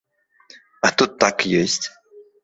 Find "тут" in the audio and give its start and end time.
1.01-1.11